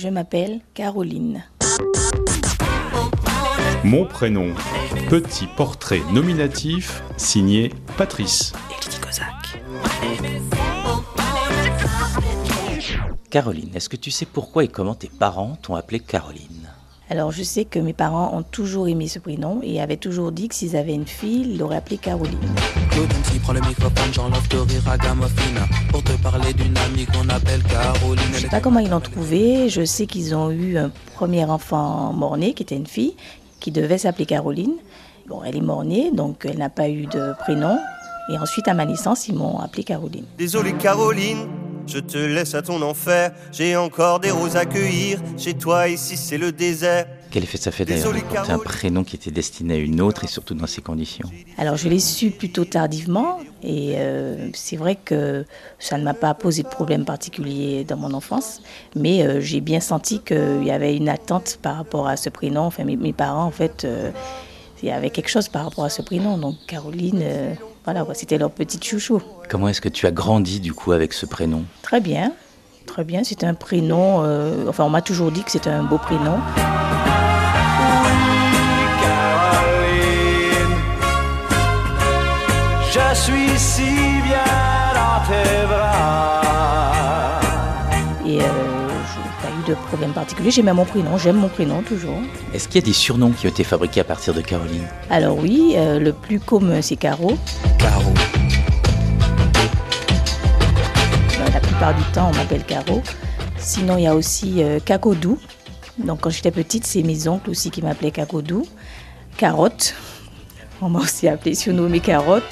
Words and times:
Je 0.00 0.08
m'appelle 0.08 0.60
Caroline. 0.74 1.42
Mon 3.82 4.04
prénom, 4.04 4.54
petit 5.10 5.48
portrait 5.56 6.02
nominatif 6.12 7.02
signé 7.16 7.72
Patrice. 7.96 8.52
Caroline, 13.28 13.70
est-ce 13.74 13.88
que 13.88 13.96
tu 13.96 14.12
sais 14.12 14.24
pourquoi 14.24 14.62
et 14.62 14.68
comment 14.68 14.94
tes 14.94 15.08
parents 15.08 15.56
t'ont 15.60 15.74
appelée 15.74 15.98
Caroline? 15.98 16.70
Alors 17.10 17.32
je 17.32 17.42
sais 17.42 17.64
que 17.64 17.80
mes 17.80 17.92
parents 17.92 18.38
ont 18.38 18.44
toujours 18.44 18.86
aimé 18.86 19.08
ce 19.08 19.18
prénom 19.18 19.58
et 19.64 19.80
avaient 19.80 19.96
toujours 19.96 20.30
dit 20.30 20.46
que 20.46 20.54
s'ils 20.54 20.76
avaient 20.76 20.94
une 20.94 21.08
fille, 21.08 21.40
ils 21.40 21.58
l'auraient 21.58 21.78
appelée 21.78 21.98
Caroline. 21.98 22.38
Claude 22.98 23.12
MC 23.12 23.40
prend 23.40 23.52
le 23.52 23.60
microphone, 23.60 24.12
j'enlève 24.12 24.48
de 24.48 24.58
rire 24.58 24.82
à 24.90 24.98
Gamophine 24.98 25.60
Pour 25.90 26.02
te 26.02 26.10
parler 26.14 26.52
d'une 26.52 26.76
amie 26.78 27.06
qu'on 27.06 27.28
appelle 27.28 27.62
Caroline 27.62 28.24
Je 28.32 28.38
sais 28.40 28.48
pas 28.48 28.58
comment 28.58 28.80
ils 28.80 28.90
l'ont 28.90 28.98
trouvé, 28.98 29.68
je 29.68 29.84
sais 29.84 30.06
qu'ils 30.06 30.34
ont 30.34 30.50
eu 30.50 30.78
un 30.78 30.90
premier 31.14 31.44
enfant 31.44 32.12
mort-né 32.12 32.54
qui 32.54 32.64
était 32.64 32.74
une 32.74 32.88
fille 32.88 33.14
qui 33.60 33.70
devait 33.70 33.98
s'appeler 33.98 34.26
Caroline. 34.26 34.74
Bon, 35.28 35.44
elle 35.44 35.56
est 35.56 35.60
mort-née, 35.60 36.10
donc 36.12 36.44
elle 36.44 36.58
n'a 36.58 36.70
pas 36.70 36.88
eu 36.88 37.06
de 37.06 37.34
prénom. 37.38 37.78
Et 38.32 38.38
ensuite, 38.38 38.66
à 38.66 38.74
ma 38.74 38.84
naissance, 38.84 39.28
ils 39.28 39.34
m'ont 39.36 39.60
appelée 39.60 39.84
Caroline. 39.84 40.24
Désolé 40.36 40.72
Caroline, 40.72 41.46
je 41.86 42.00
te 42.00 42.18
laisse 42.18 42.56
à 42.56 42.62
ton 42.62 42.82
enfer. 42.82 43.30
J'ai 43.52 43.76
encore 43.76 44.18
des 44.18 44.32
roses 44.32 44.56
à 44.56 44.64
cueillir. 44.64 45.20
Chez 45.36 45.54
toi, 45.54 45.86
ici, 45.86 46.16
c'est 46.16 46.38
le 46.38 46.50
désert. 46.50 47.06
Quel 47.30 47.42
effet 47.44 47.58
ça 47.58 47.70
fait 47.70 47.84
d'ailleurs 47.84 48.12
porter 48.12 48.52
un 48.52 48.58
prénom 48.58 49.04
qui 49.04 49.16
était 49.16 49.30
destiné 49.30 49.74
à 49.74 49.76
une 49.76 50.00
autre 50.00 50.24
et 50.24 50.26
surtout 50.26 50.54
dans 50.54 50.66
ces 50.66 50.80
conditions 50.80 51.28
Alors, 51.58 51.76
je 51.76 51.88
l'ai 51.88 51.98
su 51.98 52.30
plutôt 52.30 52.64
tardivement. 52.64 53.38
Et 53.62 53.94
euh, 53.96 54.48
c'est 54.54 54.76
vrai 54.76 54.96
que 54.96 55.44
ça 55.78 55.98
ne 55.98 56.04
m'a 56.04 56.14
pas 56.14 56.32
posé 56.34 56.62
de 56.62 56.68
problème 56.68 57.04
particulier 57.04 57.84
dans 57.84 57.96
mon 57.96 58.14
enfance. 58.14 58.62
Mais 58.96 59.22
euh, 59.26 59.40
j'ai 59.40 59.60
bien 59.60 59.80
senti 59.80 60.20
qu'il 60.20 60.64
y 60.64 60.70
avait 60.70 60.96
une 60.96 61.08
attente 61.08 61.58
par 61.60 61.76
rapport 61.76 62.08
à 62.08 62.16
ce 62.16 62.30
prénom. 62.30 62.62
Enfin, 62.62 62.84
mes, 62.84 62.96
mes 62.96 63.12
parents, 63.12 63.44
en 63.44 63.50
fait, 63.50 63.84
euh, 63.84 64.10
il 64.82 64.88
y 64.88 64.92
avait 64.92 65.10
quelque 65.10 65.28
chose 65.28 65.48
par 65.48 65.64
rapport 65.64 65.84
à 65.84 65.90
ce 65.90 66.02
prénom. 66.02 66.38
Donc, 66.38 66.54
Caroline, 66.66 67.20
euh, 67.22 67.52
voilà, 67.84 68.06
c'était 68.14 68.38
leur 68.38 68.50
petite 68.52 68.84
chouchou. 68.84 69.20
Comment 69.48 69.68
est-ce 69.68 69.80
que 69.80 69.88
tu 69.88 70.06
as 70.06 70.12
grandi 70.12 70.60
du 70.60 70.72
coup 70.72 70.92
avec 70.92 71.12
ce 71.12 71.26
prénom? 71.26 71.64
Très 71.82 72.00
bien, 72.00 72.32
très 72.86 73.04
bien. 73.04 73.22
C'est 73.24 73.44
un 73.44 73.54
prénom. 73.54 74.22
euh, 74.22 74.66
enfin, 74.68 74.84
on 74.84 74.90
m'a 74.90 75.02
toujours 75.02 75.32
dit 75.32 75.42
que 75.42 75.50
c'était 75.50 75.70
un 75.70 75.82
beau 75.82 75.98
prénom. 75.98 76.38
Suis 83.28 83.58
si 83.58 83.82
bien 84.22 84.44
dans 84.94 85.20
tes 85.28 85.66
bras. 85.66 87.40
Et 88.26 88.40
euh, 88.40 88.44
je 88.88 89.18
n'ai 89.18 89.34
pas 89.42 89.50
eu 89.58 89.68
de 89.70 89.74
problème 89.86 90.12
particulier. 90.12 90.50
J'aimais 90.50 90.72
mon 90.72 90.84
prénom. 90.84 91.16
J'aime 91.18 91.36
mon 91.36 91.48
prénom 91.48 91.82
toujours. 91.82 92.18
Est-ce 92.54 92.68
qu'il 92.68 92.80
y 92.80 92.84
a 92.84 92.86
des 92.86 92.92
surnoms 92.92 93.30
qui 93.30 93.46
ont 93.46 93.50
été 93.50 93.64
fabriqués 93.64 94.00
à 94.00 94.04
partir 94.04 94.34
de 94.34 94.40
Caroline? 94.40 94.84
Alors 95.10 95.38
oui, 95.38 95.74
euh, 95.76 95.98
le 95.98 96.12
plus 96.12 96.40
commun 96.40 96.80
c'est 96.82 96.96
Caro. 96.96 97.36
Caro, 97.78 98.12
Euh, 101.40 101.50
La 101.52 101.60
plupart 101.60 101.94
du 101.94 102.02
temps, 102.12 102.30
on 102.32 102.36
m'appelle 102.36 102.64
Caro. 102.64 103.02
Sinon, 103.58 103.96
il 103.98 104.04
y 104.04 104.06
a 104.06 104.14
aussi 104.14 104.62
euh, 104.62 104.78
Cacodou. 104.84 105.38
Donc 105.98 106.20
quand 106.20 106.30
j'étais 106.30 106.50
petite, 106.52 106.86
c'est 106.86 107.02
mes 107.02 107.26
oncles 107.28 107.50
aussi 107.50 107.70
qui 107.70 107.82
m'appelaient 107.82 108.10
Cacodou. 108.12 108.64
Carotte. 109.36 109.94
On 110.80 110.88
m'a 110.88 111.00
aussi 111.00 111.26
appelé 111.28 111.54
surnommé 111.56 111.98
Carotte. 112.00 112.44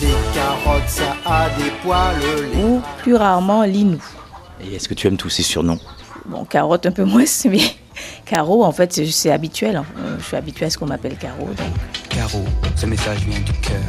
Les 0.00 0.34
carottes 0.34 0.88
ça 0.88 1.16
a 1.24 1.48
des 1.50 1.70
poils 1.82 2.16
les... 2.52 2.62
Ou 2.62 2.82
plus 3.02 3.14
rarement 3.14 3.64
Linou. 3.64 3.98
Et 4.60 4.74
est-ce 4.74 4.88
que 4.88 4.94
tu 4.94 5.06
aimes 5.06 5.16
tous 5.16 5.30
ces 5.30 5.42
surnoms? 5.42 5.78
Bon, 6.26 6.44
carotte 6.44 6.86
un 6.86 6.90
peu 6.92 7.04
moins, 7.04 7.24
mais 7.46 7.60
Caro, 8.24 8.62
en 8.64 8.70
fait, 8.72 8.92
c'est- 8.92 9.30
habituel. 9.30 9.76
hein. 9.76 9.84
Euh, 9.98 10.16
Je 10.20 10.24
suis 10.24 10.36
habituée 10.36 10.66
à 10.66 10.70
ce 10.70 10.78
qu'on 10.78 10.86
m'appelle 10.86 11.16
Caro. 11.16 11.46
Donc, 11.46 11.56
Caro, 12.10 12.44
ce 12.76 12.86
message 12.86 13.20
vient 13.20 13.40
du 13.40 13.52
cœur 13.60 13.80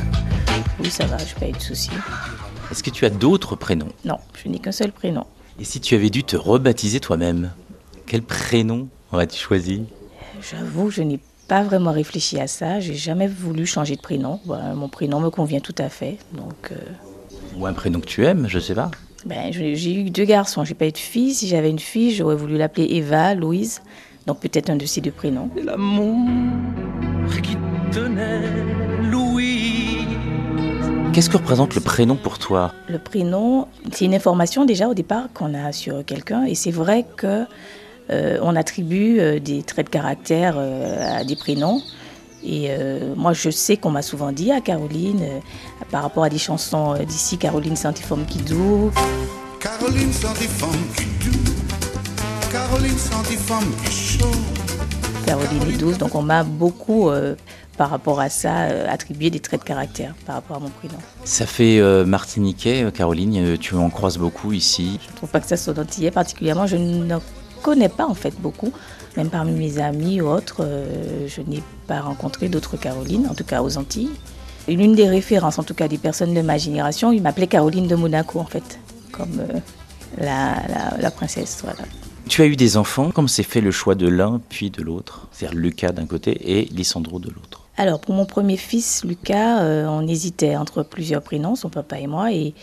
oui, 0.81 0.89
ça 0.89 1.05
va, 1.07 1.17
je 1.17 1.25
n'ai 1.25 1.39
pas 1.39 1.47
eu 1.49 1.51
de 1.51 1.61
soucis. 1.61 1.89
Est-ce 2.71 2.81
que 2.83 2.89
tu 2.89 3.05
as 3.05 3.09
d'autres 3.09 3.57
prénoms? 3.57 3.89
Non, 4.05 4.17
je 4.41 4.47
n'ai 4.49 4.59
qu'un 4.59 4.71
seul 4.71 4.93
prénom. 4.93 5.25
Et 5.59 5.65
si 5.65 5.81
tu 5.81 5.93
avais 5.95 6.09
dû 6.09 6.23
te 6.23 6.37
rebaptiser 6.37 7.01
toi-même, 7.01 7.51
quel 8.05 8.21
prénom 8.21 8.87
aurais-tu 9.11 9.37
choisi? 9.37 9.83
J'avoue, 10.41 10.89
je 10.89 11.01
n'ai 11.01 11.19
pas 11.49 11.63
vraiment 11.63 11.91
réfléchi 11.91 12.39
à 12.39 12.47
ça. 12.47 12.79
J'ai 12.79 12.93
jamais 12.95 13.27
voulu 13.27 13.65
changer 13.65 13.95
de 13.95 14.01
prénom. 14.01 14.39
Voilà, 14.45 14.73
mon 14.75 14.87
prénom 14.87 15.19
me 15.19 15.29
convient 15.29 15.59
tout 15.59 15.75
à 15.79 15.89
fait. 15.89 16.17
Donc, 16.33 16.71
euh, 16.71 16.75
Ou 17.57 17.65
un 17.65 17.73
prénom 17.73 17.99
que 17.99 18.05
tu 18.05 18.25
aimes, 18.25 18.45
je 18.47 18.59
sais 18.59 18.75
pas. 18.75 18.91
ben, 19.25 19.51
j'ai 19.51 19.93
eu 19.93 20.09
deux 20.11 20.25
garçons. 20.25 20.63
J'ai 20.63 20.75
pas 20.75 20.87
eu 20.87 20.91
de 20.91 20.97
fille. 20.97 21.33
Si 21.33 21.47
j'avais 21.47 21.69
une 21.71 21.79
fille, 21.79 22.11
j'aurais 22.15 22.35
voulu 22.35 22.55
l'appeler 22.57 22.87
Eva, 22.91 23.33
Louise. 23.33 23.81
Donc 24.27 24.39
peut-être 24.39 24.69
un 24.69 24.75
de 24.75 24.85
ces 24.85 25.01
deux 25.01 25.11
prénoms. 25.11 25.49
L'amour 25.61 26.15
qui 27.43 27.57
tenait 27.91 28.43
Louis. 29.09 30.05
Qu'est-ce 31.13 31.29
que 31.31 31.37
représente 31.37 31.73
le 31.73 31.81
prénom 31.81 32.15
pour 32.15 32.37
toi? 32.37 32.71
Le 32.87 32.99
prénom, 32.99 33.67
c'est 33.91 34.05
une 34.05 34.13
information 34.13 34.65
déjà 34.65 34.87
au 34.87 34.93
départ 34.93 35.25
qu'on 35.33 35.55
a 35.55 35.71
sur 35.71 36.05
quelqu'un. 36.05 36.45
Et 36.45 36.53
c'est 36.53 36.69
vrai 36.71 37.05
que 37.17 37.25
euh, 37.27 37.45
on 38.41 38.55
attribue 38.55 39.19
euh, 39.19 39.39
des 39.39 39.63
traits 39.63 39.87
de 39.87 39.91
caractère 39.91 40.55
euh, 40.57 41.19
à 41.19 41.23
des 41.23 41.35
prénoms. 41.35 41.81
Et 42.43 42.67
euh, 42.69 43.13
moi, 43.15 43.33
je 43.33 43.49
sais 43.49 43.75
qu'on 43.77 43.91
m'a 43.91 44.01
souvent 44.01 44.31
dit 44.31 44.51
à 44.51 44.61
Caroline, 44.61 45.21
euh, 45.21 45.39
par 45.91 46.03
rapport 46.03 46.23
à 46.23 46.29
des 46.29 46.37
chansons 46.37 46.95
euh, 46.95 47.03
d'ici, 47.03 47.37
Caroline 47.37 47.75
Santiforme 47.75 48.25
Kidou, 48.25 48.91
Caroline 49.59 50.13
Santiforme 50.13 50.77
qui 50.95 51.03
doux, 51.25 51.53
Caroline 52.49 52.97
Santiforme 52.97 53.65
qui 53.83 53.91
chaud. 53.91 54.31
Caroline 55.25 55.63
est 55.69 55.77
douce. 55.77 55.97
Donc 55.97 56.15
on 56.15 56.21
m'a 56.21 56.43
beaucoup, 56.43 57.09
euh, 57.09 57.35
par 57.77 57.89
rapport 57.89 58.21
à 58.21 58.29
ça, 58.29 58.61
euh, 58.61 58.87
attribué 58.89 59.29
des 59.29 59.41
traits 59.41 59.59
de 59.59 59.65
caractère 59.65 60.15
par 60.25 60.35
rapport 60.35 60.57
à 60.57 60.59
mon 60.61 60.69
prénom. 60.69 60.95
Ça 61.25 61.45
fait 61.45 61.79
euh, 61.79 62.05
martiniquais, 62.05 62.83
euh, 62.83 62.91
Caroline, 62.91 63.35
euh, 63.37 63.57
tu 63.57 63.75
en 63.75 63.89
croises 63.89 64.17
beaucoup 64.17 64.53
ici? 64.53 64.97
Je 65.05 65.11
ne 65.11 65.17
trouve 65.17 65.29
pas 65.29 65.41
que 65.41 65.47
ça 65.47 65.57
soit 65.57 65.73
d'antillais 65.73 66.11
particulièrement. 66.11 66.67
Je 66.67 66.77
ne 66.77 67.17
connais 67.61 67.89
pas 67.89 68.05
en 68.07 68.13
fait 68.13 68.33
beaucoup. 68.39 68.71
Même 69.17 69.29
parmi 69.29 69.51
mes 69.51 69.79
amis 69.79 70.21
ou 70.21 70.27
autres, 70.27 70.57
euh, 70.61 71.27
je 71.27 71.41
n'ai 71.41 71.63
pas 71.87 71.99
rencontré 72.01 72.47
d'autres 72.49 72.77
Carolines, 72.77 73.27
en 73.29 73.33
tout 73.33 73.43
cas 73.43 73.61
aux 73.61 73.77
Antilles. 73.77 74.11
L'une 74.67 74.93
des 74.93 75.07
références, 75.09 75.57
en 75.57 75.63
tout 75.63 75.73
cas 75.73 75.87
des 75.87 75.97
personnes 75.97 76.33
de 76.33 76.41
ma 76.41 76.57
génération, 76.57 77.11
il 77.11 77.21
m'appelait 77.21 77.47
Caroline 77.47 77.87
de 77.87 77.95
Monaco 77.95 78.39
en 78.39 78.45
fait, 78.45 78.79
comme 79.11 79.39
euh, 79.39 79.59
la, 80.17 80.61
la- 80.67 80.97
la 80.99 81.11
princesse. 81.11 81.61
Voilà. 81.63 81.79
Tu 82.27 82.43
as 82.43 82.45
eu 82.45 82.55
des 82.55 82.77
enfants, 82.77 83.09
comme 83.09 83.27
s'est 83.27 83.41
fait 83.41 83.61
le 83.61 83.71
choix 83.71 83.95
de 83.95 84.07
l'un 84.07 84.39
puis 84.49 84.69
de 84.69 84.83
l'autre? 84.83 85.27
C'est-à-dire 85.31 85.57
Lucas 85.57 85.91
d'un 85.91 86.05
côté 86.05 86.59
et 86.59 86.65
Lissandro 86.65 87.17
de 87.19 87.29
l'autre. 87.29 87.65
Alors, 87.77 87.99
pour 87.99 88.13
mon 88.13 88.25
premier 88.25 88.57
fils, 88.57 89.03
Lucas, 89.03 89.61
euh, 89.61 89.87
on 89.87 90.07
hésitait 90.07 90.55
entre 90.55 90.83
plusieurs 90.83 91.23
prénoms, 91.23 91.55
son 91.55 91.69
papa 91.69 91.97
et 91.97 92.05
moi. 92.07 92.31
Et, 92.31 92.53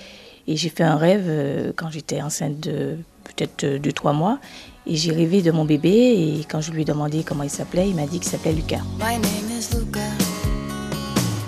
et 0.47 0.57
j'ai 0.57 0.69
fait 0.69 0.84
un 0.84 0.97
rêve 0.97 1.25
euh, 1.27 1.73
quand 1.75 1.91
j'étais 1.91 2.23
enceinte 2.23 2.61
de 2.61 2.97
peut-être 3.34 3.64
euh, 3.64 3.78
deux, 3.78 3.92
trois 3.92 4.12
mois. 4.12 4.38
Et 4.87 4.94
j'ai 4.97 5.12
rêvé 5.12 5.42
de 5.42 5.50
mon 5.50 5.64
bébé. 5.64 5.91
Et 5.91 6.44
quand 6.48 6.60
je 6.60 6.70
lui 6.72 6.82
ai 6.82 6.84
demandé 6.84 7.22
comment 7.25 7.42
il 7.42 7.50
s'appelait, 7.50 7.88
il 7.88 7.94
m'a 7.97 8.06
dit 8.06 8.19
qu'il 8.20 8.28
s'appelait 8.31 8.53
Lucas. 8.53 8.81
My 8.98 9.14
name 9.14 9.59
is 9.59 9.76
Luca. 9.76 10.00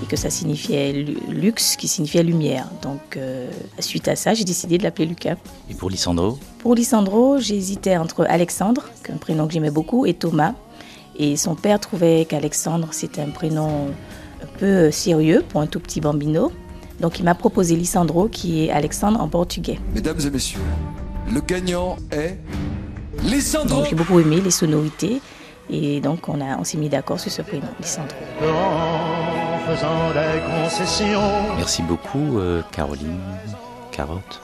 Et 0.02 0.06
que 0.06 0.16
ça 0.16 0.30
signifiait 0.30 0.92
lu- 0.92 1.18
luxe, 1.28 1.76
qui 1.76 1.86
signifiait 1.88 2.22
lumière. 2.22 2.66
Donc, 2.82 3.16
euh, 3.16 3.48
suite 3.78 4.08
à 4.08 4.16
ça, 4.16 4.34
j'ai 4.34 4.44
décidé 4.44 4.78
de 4.78 4.82
l'appeler 4.82 5.06
Lucas. 5.06 5.36
Et 5.70 5.74
pour 5.74 5.90
Lissandro 5.90 6.38
Pour 6.58 6.74
Lissandro, 6.74 7.38
j'hésitais 7.38 7.96
entre 7.96 8.24
Alexandre, 8.28 8.84
qui 9.04 9.10
est 9.10 9.14
un 9.14 9.18
prénom 9.18 9.46
que 9.46 9.52
j'aimais 9.52 9.70
beaucoup, 9.70 10.06
et 10.06 10.14
Thomas. 10.14 10.54
Et 11.16 11.36
son 11.36 11.54
père 11.56 11.80
trouvait 11.80 12.26
qu'Alexandre, 12.28 12.88
c'était 12.92 13.20
un 13.20 13.30
prénom 13.30 13.88
un 14.42 14.58
peu 14.58 14.66
euh, 14.66 14.90
sérieux 14.92 15.44
pour 15.48 15.60
un 15.60 15.66
tout 15.66 15.80
petit 15.80 16.00
bambino. 16.00 16.52
Donc 17.00 17.18
il 17.18 17.24
m'a 17.24 17.34
proposé 17.34 17.76
Lissandro, 17.76 18.28
qui 18.28 18.64
est 18.64 18.70
Alexandre 18.70 19.20
en 19.20 19.28
portugais. 19.28 19.78
Mesdames 19.94 20.18
et 20.24 20.30
messieurs, 20.30 20.58
le 21.32 21.40
gagnant 21.40 21.96
est 22.10 22.36
Lissandro. 23.22 23.78
Donc 23.80 23.86
j'ai 23.88 23.94
beaucoup 23.96 24.20
aimé 24.20 24.40
les 24.40 24.50
sonorités. 24.50 25.20
Et 25.70 26.00
donc 26.00 26.28
on, 26.28 26.40
a- 26.40 26.56
on 26.58 26.64
s'est 26.64 26.78
mis 26.78 26.88
d'accord 26.88 27.20
sur 27.20 27.30
ce 27.30 27.42
prénom, 27.42 27.68
Lissandro. 27.80 28.16
Merci 31.56 31.82
beaucoup, 31.82 32.38
euh, 32.38 32.62
Caroline, 32.72 33.20
Carotte, 33.92 34.40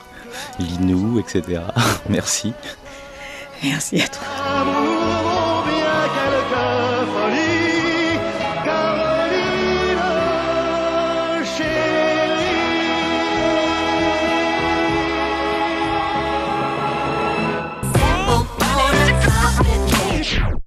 Linou, 0.58 1.18
etc. 1.18 1.62
Merci. 2.10 2.52
Merci 3.62 4.02
à 4.02 4.08
toi. 4.08 5.23